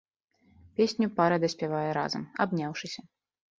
Песню 0.79 1.09
пара 1.19 1.37
даспявае 1.45 1.85
разам, 2.01 2.27
абняўшыся. 2.47 3.01